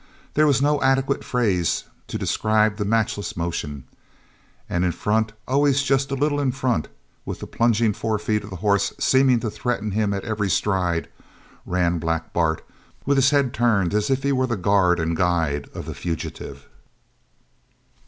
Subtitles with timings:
[0.33, 3.83] There was no adequate phrase to describe the matchless motion.
[4.67, 6.87] And in front always just a little in front
[7.23, 11.07] with the plunging forefeet of the horse seeming to threaten him at every stride,
[11.67, 12.65] ran Black Bart
[13.05, 16.65] with his head turned as if he were the guard and guide of the fugitive.